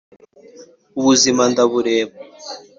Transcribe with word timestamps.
ubuzima 0.99 1.43
ndabureba 1.51 2.15